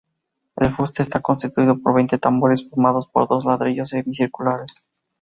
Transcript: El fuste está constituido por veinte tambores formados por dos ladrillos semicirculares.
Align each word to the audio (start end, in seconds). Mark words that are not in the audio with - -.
El 0.55 0.71
fuste 0.71 1.03
está 1.03 1.19
constituido 1.19 1.77
por 1.77 1.93
veinte 1.93 2.17
tambores 2.17 2.67
formados 2.67 3.05
por 3.07 3.27
dos 3.27 3.45
ladrillos 3.45 3.89
semicirculares. 3.89 4.91